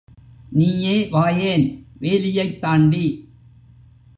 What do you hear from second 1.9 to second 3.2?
வேலியைத் தாண்டி!